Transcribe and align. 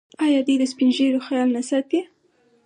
آیا 0.25 0.39
دوی 0.45 0.55
د 0.59 0.63
سپین 0.71 0.89
ږیرو 0.97 1.19
خیال 1.27 1.47
نه 1.55 1.61
ساتي؟ 1.69 1.99